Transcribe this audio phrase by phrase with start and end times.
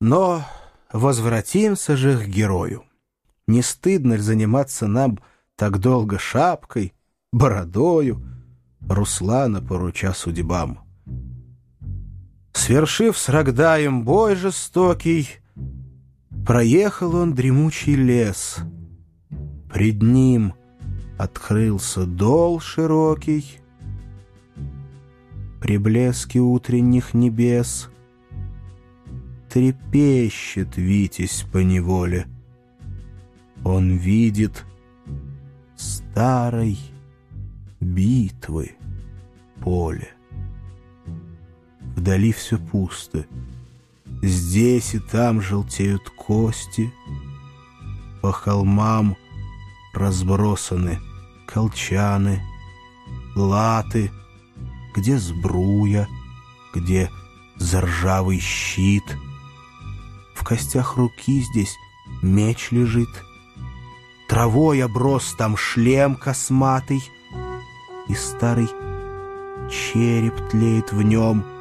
[0.00, 0.44] Но
[0.92, 2.84] возвратимся же к герою.
[3.46, 5.18] Не стыдно ли заниматься нам
[5.56, 6.92] так долго шапкой,
[7.32, 8.22] бородою,
[8.88, 10.80] Руслана поруча судьбам?
[12.52, 15.28] Свершив с Рогдаем бой жестокий,
[16.46, 18.58] Проехал он дремучий лес.
[19.70, 20.54] Пред ним
[21.18, 23.60] открылся дол широкий,
[25.60, 27.90] При блеске утренних небес
[29.48, 32.26] Трепещет Витязь по неволе.
[33.64, 34.64] Он видит
[35.76, 36.78] старой
[37.80, 38.72] битвы
[39.60, 40.08] поле.
[41.96, 43.26] Вдали все пусто.
[44.22, 46.92] Здесь и там желтеют кости.
[48.20, 49.16] По холмам
[49.94, 50.98] разбросаны
[51.48, 52.42] колчаны,
[53.34, 54.12] латы,
[54.94, 56.06] где сбруя,
[56.74, 57.10] где
[57.56, 59.04] заржавый щит.
[60.48, 61.76] Костях руки здесь
[62.22, 63.10] меч лежит.
[64.28, 67.02] Травой оброс там шлем косматый,
[68.08, 68.70] И старый
[69.70, 71.44] череп тлеет в нем—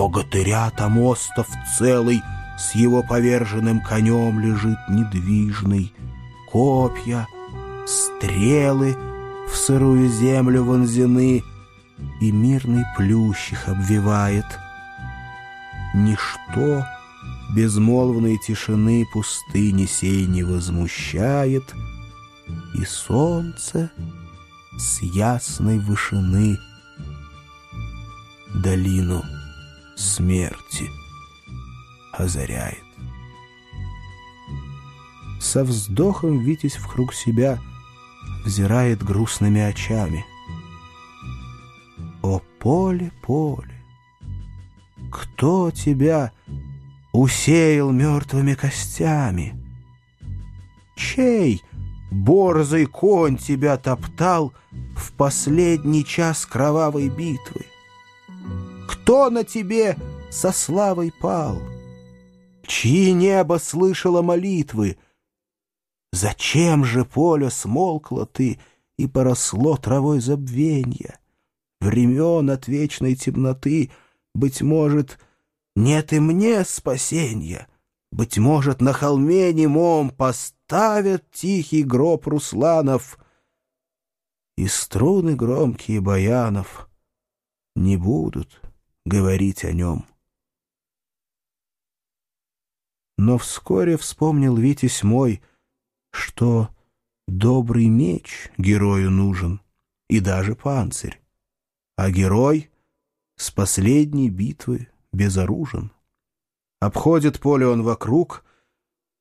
[0.00, 2.22] Богатыря там остов целый
[2.56, 5.92] С его поверженным конем лежит недвижный.
[6.50, 7.26] Копья,
[7.86, 8.96] стрелы
[9.50, 11.42] в сырую землю вонзены,
[12.20, 14.46] И мирный плющ их обвивает.
[15.92, 16.86] Ничто
[17.54, 21.74] безмолвной тишины пустыни сей не возмущает,
[22.74, 23.90] И солнце
[24.76, 26.58] с ясной вышины
[28.54, 29.22] долину
[29.96, 30.90] смерти
[32.12, 32.84] озаряет.
[35.40, 37.58] Со вздохом Витязь в круг себя
[38.44, 40.24] взирает грустными очами.
[42.22, 43.74] О, поле, поле!
[45.10, 46.32] Кто тебя
[47.20, 49.54] усеял мертвыми костями?
[50.96, 51.62] Чей
[52.10, 54.54] борзый конь тебя топтал
[54.96, 57.66] в последний час кровавой битвы?
[58.88, 59.98] Кто на тебе
[60.30, 61.60] со славой пал?
[62.66, 64.96] Чьи небо слышало молитвы?
[66.12, 68.58] Зачем же поле смолкло ты
[68.96, 71.20] и поросло травой забвенья?
[71.82, 73.90] Времен от вечной темноты,
[74.34, 75.18] быть может,
[75.80, 77.68] нет и мне спасенья.
[78.12, 83.18] Быть может, на холме немом поставят тихий гроб Русланов
[84.56, 86.88] и струны громкие баянов
[87.76, 88.60] не будут
[89.06, 90.06] говорить о нем.
[93.16, 95.42] Но вскоре вспомнил Витязь мой,
[96.10, 96.74] что
[97.28, 99.60] добрый меч герою нужен,
[100.08, 101.20] и даже панцирь,
[101.96, 102.70] а герой
[103.36, 105.92] с последней битвы безоружен.
[106.80, 108.44] Обходит поле он вокруг,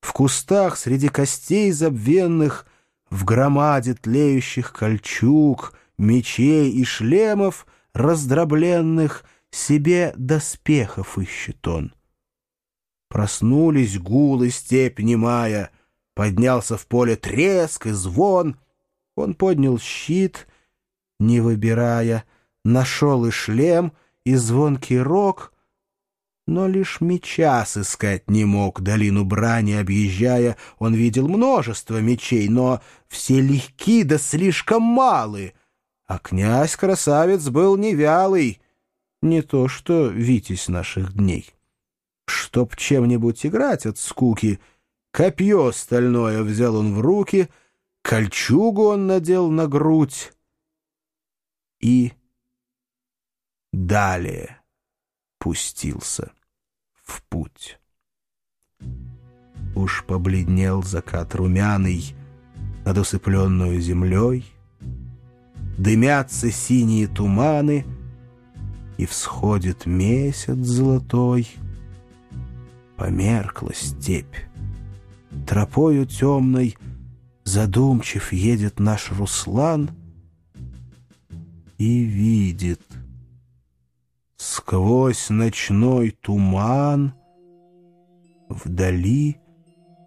[0.02, 2.66] в кустах среди костей забвенных,
[3.10, 11.94] в громаде тлеющих кольчуг, мечей и шлемов раздробленных— себе доспехов ищет он.
[13.10, 15.72] Проснулись гулы степь немая,
[16.14, 18.60] поднялся в поле треск и звон.
[19.16, 20.48] Он поднял щит,
[21.20, 22.26] не выбирая,
[22.64, 23.94] нашел и шлем,
[24.26, 25.54] и звонкий рог,
[26.50, 30.58] но лишь меча сыскать не мог, долину брани объезжая.
[30.80, 35.54] Он видел множество мечей, но все легки да слишком малы,
[36.08, 38.62] а князь-красавец был невялый—
[39.22, 41.54] не то что Витязь наших дней.
[42.28, 44.60] Чтоб чем-нибудь играть от скуки,
[45.12, 47.50] копье стальное взял он в руки,
[48.02, 50.34] кольчугу он надел на грудь
[51.82, 52.14] и
[53.72, 54.62] далее
[55.38, 56.32] пустился
[57.10, 57.80] в путь.
[59.76, 62.16] Уж побледнел закат румяный
[62.86, 64.46] над усыпленную землей,
[65.78, 67.86] дымятся синие туманы—
[69.00, 71.48] и всходит месяц золотой.
[72.98, 74.36] Померкла степь.
[75.48, 76.76] Тропою темной
[77.46, 79.92] задумчив едет наш Руслан
[81.78, 82.82] и видит
[84.40, 87.14] сквозь ночной туман
[88.48, 89.38] вдали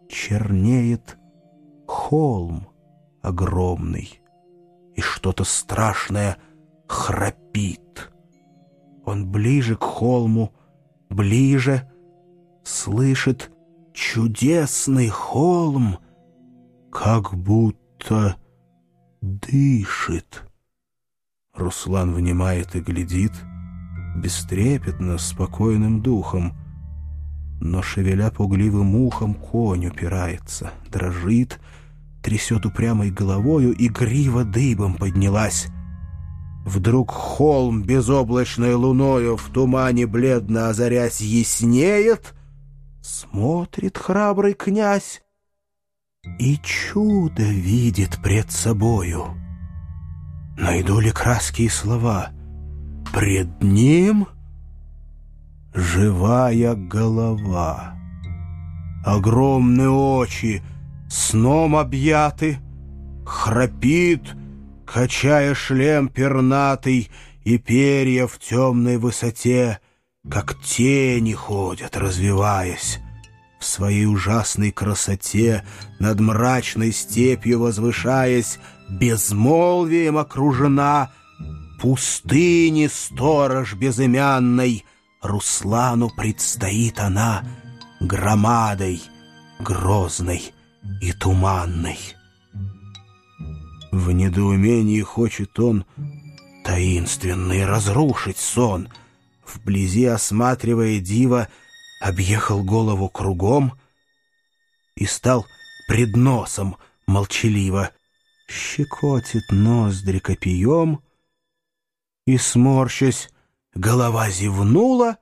[0.09, 1.19] чернеет
[1.87, 2.67] холм
[3.21, 4.21] огромный,
[4.97, 6.39] и что-то страшное
[6.89, 8.11] храпит.
[9.05, 10.51] Он ближе к холму,
[11.11, 11.91] ближе,
[12.65, 13.53] слышит
[13.93, 15.99] чудесный холм,
[16.91, 18.37] как будто
[19.21, 20.43] дышит.
[21.53, 23.33] Руслан внимает и глядит,
[24.17, 26.55] бестрепетно, спокойным духом.
[27.61, 31.61] Но, шевеля пугливым ухом, конь упирается, дрожит,
[32.23, 35.69] трясет упрямой головою, и грива дыбом поднялась.
[36.65, 42.35] Вдруг холм безоблачной луною в тумане бледно озарясь яснеет,
[43.01, 45.23] смотрит храбрый князь
[46.39, 49.37] и чудо видит пред собою.
[50.57, 52.31] Найду ли краски и слова?
[53.13, 54.27] Пред ним
[55.75, 57.95] живая голова.
[59.05, 60.63] Огромные очи
[61.09, 62.59] сном объяты,
[63.25, 64.23] храпит—
[64.93, 67.11] качая шлем пернатый,
[67.45, 69.81] и перья в темной высоте,
[70.29, 73.01] как тени ходят, развиваясь.
[73.59, 75.65] В своей ужасной красоте,
[75.99, 78.59] над мрачной степью возвышаясь,
[78.89, 81.11] безмолвием окружена,
[81.83, 84.85] пустыни сторож безымянной,
[85.21, 87.45] Руслану предстоит она
[87.99, 89.03] громадой,
[89.59, 90.53] грозной
[91.01, 91.99] и туманной.
[93.91, 95.85] В недоумении хочет он
[96.65, 98.89] таинственный разрушить сон.
[99.45, 101.49] Вблизи, осматривая диво,
[102.01, 103.73] объехал голову кругом
[104.95, 105.47] и стал
[105.89, 106.77] пред носом
[107.09, 107.91] молчаливо.
[108.49, 111.01] Щекотит ноздри копьем,
[112.27, 113.31] и, сморщась,
[113.75, 115.19] голова зевнула,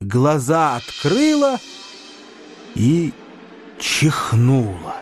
[0.00, 1.58] глаза открыла
[2.74, 3.12] и
[3.78, 4.96] чихнула.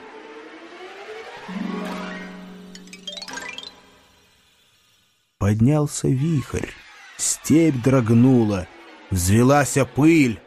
[5.38, 6.68] Поднялся вихрь,
[7.16, 8.68] степь дрогнула,
[9.10, 10.40] взвелась пыль.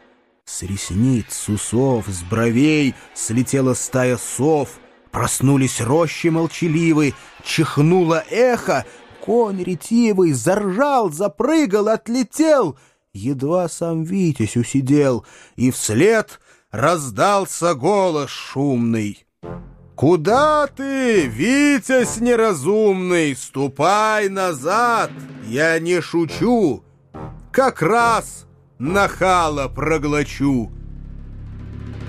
[0.46, 4.78] С ресниц, с усов, с бровей слетела стая сов,
[5.16, 8.84] Проснулись рощи молчаливы, чихнуло эхо,
[9.26, 12.78] Конь ретивый заржал, запрыгал, отлетел,
[13.12, 15.26] Едва сам Витязь усидел,
[15.56, 16.38] и вслед
[16.70, 19.26] раздался голос шумный.
[19.96, 23.34] «Куда ты, Витязь неразумный?
[23.34, 25.10] Ступай назад!
[25.48, 26.84] Я не шучу!
[27.50, 28.46] Как раз
[28.78, 30.70] нахала проглочу!»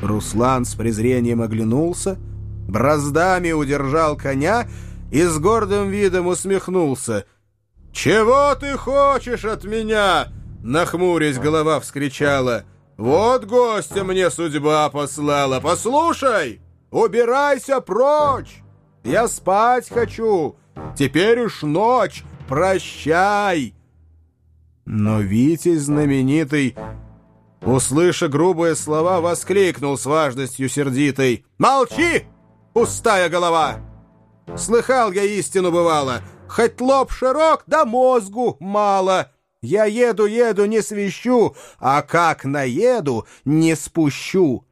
[0.04, 2.20] Руслан с презрением оглянулся,
[2.68, 4.68] браздами удержал коня
[5.12, 7.26] и с гордым видом усмехнулся.
[7.92, 10.28] «Чего ты хочешь от меня?»—
[10.64, 12.64] нахмурясь голова вскричала.
[12.98, 16.62] «Вот гостя мне судьба послала, послушай!»
[16.92, 18.64] Убирайся прочь!
[19.04, 20.56] Я спать хочу!
[20.98, 22.24] Теперь уж ночь!
[22.48, 23.74] Прощай!»
[24.86, 26.76] Но Витязь знаменитый,
[27.62, 31.46] услыша грубые слова, воскликнул с важностью сердитой.
[31.58, 32.24] «Молчи,
[32.74, 33.80] пустая голова!
[34.56, 39.32] Слыхал я истину бывало, хоть лоб широк, да мозгу мало.
[39.62, 44.67] Я еду-еду, не свищу, а как наеду, не спущу.